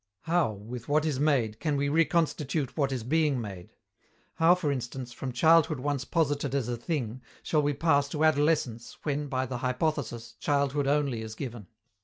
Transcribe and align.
How, 0.21 0.53
with 0.53 0.89
what 0.89 1.05
is 1.05 1.19
made, 1.19 1.59
can 1.59 1.77
we 1.77 1.87
reconstitute 1.87 2.75
what 2.75 2.91
is 2.91 3.03
being 3.03 3.39
made? 3.39 3.75
How, 4.33 4.55
for 4.55 4.71
instance, 4.71 5.13
from 5.13 5.31
childhood 5.31 5.79
once 5.79 6.05
posited 6.05 6.55
as 6.55 6.67
a 6.67 6.75
thing, 6.75 7.21
shall 7.43 7.61
we 7.61 7.73
pass 7.73 8.09
to 8.09 8.23
adolescence, 8.25 8.97
when, 9.03 9.27
by 9.27 9.45
the 9.45 9.59
hypothesis, 9.59 10.33
childhood 10.39 10.87
only 10.87 11.21
is 11.21 11.35
given? 11.35 11.67